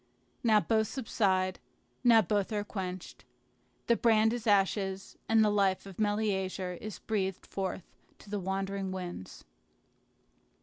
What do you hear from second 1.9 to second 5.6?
now both are quenched. The brand is ashes, and the